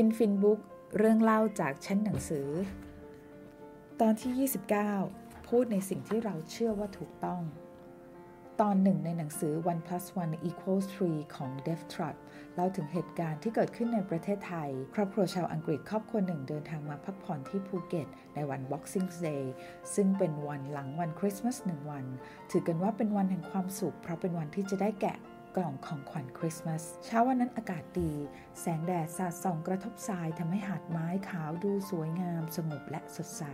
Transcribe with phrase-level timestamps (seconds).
[0.00, 0.60] ฟินฟินบุ๊ก
[0.98, 2.48] เรื่องเล่าจากชั้นหนังสือ
[4.00, 4.48] ตอนที่
[5.02, 7.40] 29 พูดในสิ่งที่เราเชื่อว่าถูกต้อง
[8.60, 12.16] ตอนหนึ่งในหนังสือ one plus one equals three ของ d e f t r o t
[12.54, 19.44] เล่าถึงเหตุการณ์ที่เกิดขึ้นในประเทศไทย ครอบครัวชาวอังกฤษครอบครัวหนึ่งเดินทางมาพักผ่อนที่ภูเก็ต ในวัน Boxing Day
[19.94, 22.04] ซึ่งเป็นวันหลังวันคริสต์มาสหนึ่งวัน
[22.50, 25.18] ถือกันว่าเป็นวันแห่งความสุข เพราะเป็นวันที่จะได้แกะ
[25.56, 28.12] กล่องของขวัญคริสต์มาสเช้าวันนั้นอากาศดี
[28.60, 33.44] แสงแดดสาดส่องกระทบทรายทำให้หาดไม้ขาวดูสวยงาม สงบและสดใส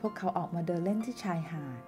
[0.00, 1.82] พวกเขาออกมาเดินเล่นที่ชายหาด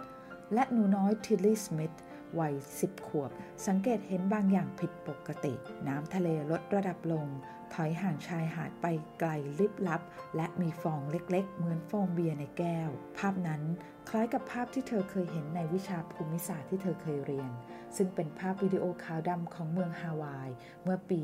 [0.54, 1.94] และหนูน้อยทิลลี่สมิธ
[2.40, 3.30] วัยสิบขวบ
[3.66, 5.54] สังเกตเห็นบางอย่างผิดปกติ
[5.88, 7.26] น้ำทะเลลดระดับลง
[7.74, 8.86] ถอยห่างชายหาดไป
[9.20, 10.02] ไกลลิบลับ
[10.36, 13.62] และมีฟองเล็กๆ เหมือนฟองเบียร์ในแก้ว ภาพนั้น
[14.08, 17.50] คล้ายกับภาพที่เธอเคยเห็นในวิชาภูมิศาสตร์ที่เธอเคยเรียน
[17.96, 20.50] ซึ่งเป็นภาพวิดีโอขาวดำของเมืองฮาวาย
[20.82, 21.20] เมื่อปี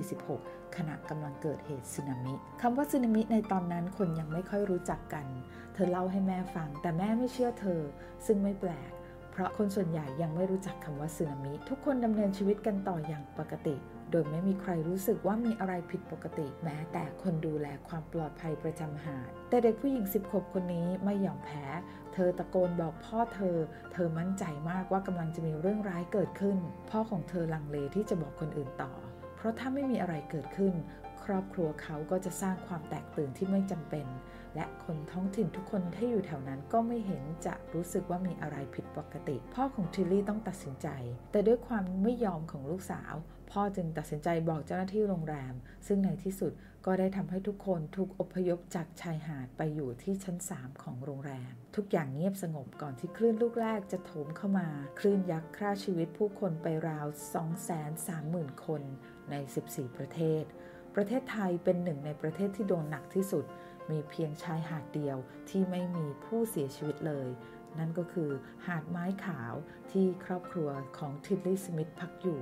[0.00, 5.26] 1946 ขณะกำลังเกิดเหตุสึนามิคำว่าสึนามิในตอนนั้นคนยังไม่ค่อยรู้จักกัน
[5.74, 7.80] เธอเล่าให้แม่ฟัง แต่แม่ไม่เชื่อเธอ
[8.26, 8.90] ซึ่งไม่แปลก
[9.38, 13.76] ราะคนส่วนใหญ่ยังไม่รู้จักคำว่าสึนามิ ทุกคนดำเนินชีวิตกันต่ออย่างปกติ
[14.10, 21.66] โดยไม่มีใครรู้สึกว่ามีอะไรผิดปกติ แม้แต่คนดูแลความปลอดภัยประจำหาด แต่เด็กผู้หญิงสิบขวบคนนี้ไม่ยอมแพ้
[22.14, 23.56] เธอตะโกนบอกพ่อเธอ
[23.92, 26.58] เธอมั่นใจมากว่ากำลังจะมีเรื่องร้ายเกิดขึ้น
[26.90, 28.92] พ่อของเธอลังเลที่จะบอกคนอื่นต่อ
[29.36, 30.74] เพราะถ้าไม่มีอะไรเกิดขึ้น
[31.24, 34.06] ครอบครัวเขาก็จะสร้างความแตกตื่นที่ไม่จำเป็น
[34.54, 40.88] และคนท้องถิ่นทุกคนที่อยู่แถวนั้นก็ไม่เห็นจะรู้สึกว่ามีอะไรผิดปกติ พ่อของทิลลี่ต้องตัดสินใจ
[41.32, 43.14] แต่ด้วยความไม่ยอมของลูกสาว
[43.50, 45.54] พ่อจึงตัดสินใจบอกเจ้าหน้าที่โรงแรม
[45.86, 46.52] ซึ่งในที่สุด
[46.86, 57.06] ก็ได้ทำให้ทุกคนถูกอพยพจากชายหาดไปอยู่ที่ชั้น 3 ของโรงแรม ทุกอย่างเงียบสงบก่อนที่คลื่นลูกแรกจะโถมเข้ามา คลื่นยักษ์ฆ่าชีวิตผู้คนไปราว
[57.84, 58.82] 230,000 คน
[59.30, 59.34] ใน
[59.66, 60.44] 14 ประเทศ
[60.94, 63.44] ประเทศไทยเป็นหนึ่งในประเทศที่โดนหนักที่สุด
[63.90, 65.16] มีเพียงชายหาดเดียว
[65.50, 67.28] ที่ไม่มีผู้เสียชีวิตเลย
[67.78, 68.30] นั่นก็คือ
[68.66, 69.54] หาดไม้ขาว
[69.90, 72.40] ที่ครอบครัวของทิดลี่สมิธพักอยู่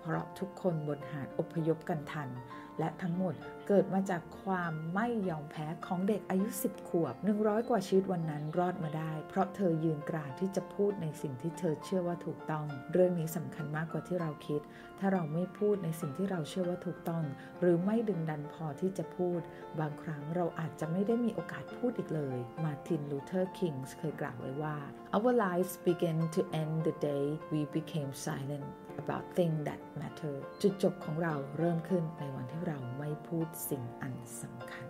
[0.00, 2.28] เพราะทุกคนบนหาดอพยพกันทัน
[2.78, 3.34] และทั้งหมด
[3.68, 14.60] เกิดมาจากความไม่ยอมแพ้ของเด็กอายุ 10 ขวบ 100 กว่าชีวิตวันนั้นรอดมาได้ เพราะเธอยืนกรานที่จะพูดในสิ่งที่เธอเชื่อว่าถูกต้อง เรื่องนี้สำคัญมากกว่าที่เราคิด
[14.98, 17.24] ถ้าเราไม่พูดในสิ่งที่เราเชื่อว่าถูกต้อง
[17.60, 19.40] หรือไม่ดึงดันพอที่จะพูด
[19.80, 24.76] บางครั้งเราอาจจะไม่ได้มีโอกาสพูดอีกเลย มาร์ติน ลูเทอร์ คิงส์เคยกล่าวไว้ว่า
[25.16, 28.68] our lives begin to end the day we became silent
[29.02, 34.86] about things that matter จุดจบของเราเริ่มขึ้นในวันที่เราไม่พูดสิ่งอันสำคัญ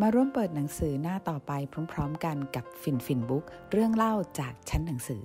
[0.00, 1.52] มาร่วมเปิดหนังสือหน้าต่อไป
[1.92, 5.24] พร้อม ๆ กันกับฟินฟินบุ๊กเรื่องเล่าจากชั้นหนังสือ